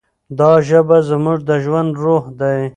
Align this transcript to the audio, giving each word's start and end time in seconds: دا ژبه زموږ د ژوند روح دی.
دا 0.37 0.51
ژبه 0.67 0.97
زموږ 1.09 1.39
د 1.49 1.51
ژوند 1.63 1.91
روح 2.03 2.23
دی. 2.39 2.61